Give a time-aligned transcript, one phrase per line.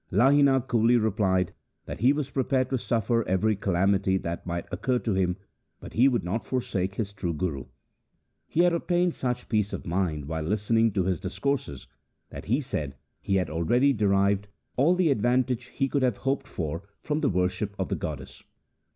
[0.11, 1.53] Lahina coolly replied
[1.85, 5.37] that he was prepared to suffer every calamity that might occur to him,
[5.79, 7.65] but he would not forsake his true Guru.
[8.47, 11.85] He had obtained such peace of mind while listening to his discourses,
[12.31, 16.81] that he said he had already derived all the advantage iie could have hoped for
[17.03, 18.43] from the worship of the goddess.